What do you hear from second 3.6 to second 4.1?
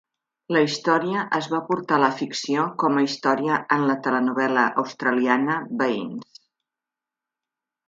en la